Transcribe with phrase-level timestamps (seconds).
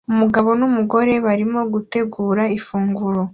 [0.11, 3.21] Umugabo n'umugore barimo gutegura ifunguro